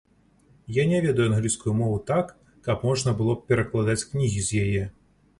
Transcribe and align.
Я 0.75 0.85
не 0.91 1.01
ведаю 1.01 1.25
англійскую 1.33 1.73
мову 1.81 1.99
так, 2.07 2.31
каб 2.67 2.85
можна 2.87 3.13
было 3.19 3.35
б 3.35 3.45
перакладаць 3.51 4.07
кнігі 4.15 4.41
з 4.47 4.63
яе. 4.63 4.83